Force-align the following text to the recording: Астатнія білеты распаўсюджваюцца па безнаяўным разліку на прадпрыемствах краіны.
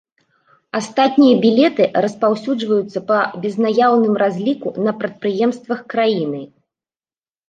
Астатнія 0.77 1.33
білеты 1.43 1.83
распаўсюджваюцца 2.05 3.03
па 3.09 3.17
безнаяўным 3.43 4.15
разліку 4.21 4.73
на 4.87 4.91
прадпрыемствах 5.03 5.85
краіны. 5.95 6.41